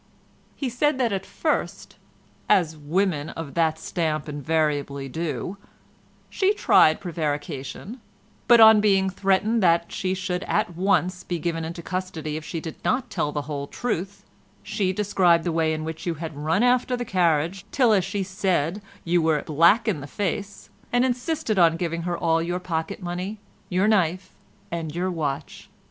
"He 0.55 0.67
said 0.67 0.97
that 0.97 1.11
at 1.13 1.27
first—as 1.27 2.75
women 2.75 3.29
of 3.29 3.53
that 3.53 3.77
stamp 3.77 4.27
invariably 4.27 5.07
do—she 5.07 6.55
tried 6.55 6.99
prevarication, 6.99 8.01
but 8.47 8.59
on 8.59 8.81
being 8.81 9.11
threatened 9.11 9.61
that 9.61 9.91
she 9.91 10.15
should 10.15 10.41
at 10.45 10.75
once 10.75 11.23
be 11.23 11.37
given 11.37 11.63
into 11.63 11.83
custody 11.83 12.35
if 12.35 12.43
she 12.43 12.59
did 12.59 12.77
not 12.83 13.11
tell 13.11 13.31
the 13.31 13.43
whole 13.43 13.67
truth, 13.67 14.25
she 14.63 14.91
described 14.91 15.43
the 15.43 15.51
way 15.51 15.71
in 15.71 15.83
which 15.83 16.07
you 16.07 16.15
had 16.15 16.35
run 16.35 16.63
after 16.63 16.97
the 16.97 17.05
carriage, 17.05 17.63
till 17.71 17.93
as 17.93 18.03
she 18.03 18.23
said 18.23 18.81
you 19.03 19.21
were 19.21 19.43
black 19.43 19.87
in 19.87 20.01
the 20.01 20.07
face, 20.07 20.71
and 20.91 21.05
insisted 21.05 21.59
on 21.59 21.77
giving 21.77 22.01
her 22.01 22.17
all 22.17 22.41
your 22.41 22.59
pocket 22.59 23.03
money, 23.03 23.37
your 23.69 23.87
knife 23.87 24.31
and 24.71 24.95
your 24.95 25.11
watch. 25.11 25.69